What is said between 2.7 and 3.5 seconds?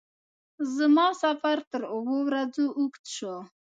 اوږد شو.